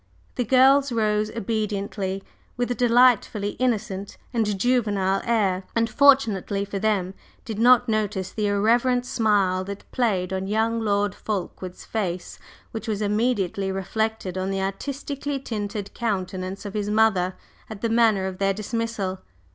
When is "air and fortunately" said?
5.25-6.65